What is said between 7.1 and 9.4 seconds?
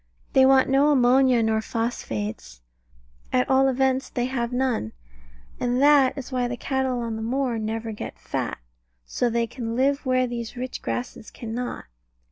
the moor never get fat. So